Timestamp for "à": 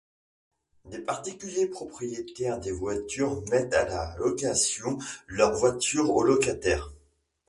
3.75-3.87